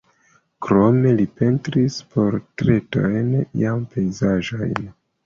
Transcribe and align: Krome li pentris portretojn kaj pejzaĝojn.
Krome 0.67 1.11
li 1.19 1.27
pentris 1.41 1.97
portretojn 2.15 3.29
kaj 3.61 3.69
pejzaĝojn. 3.93 4.89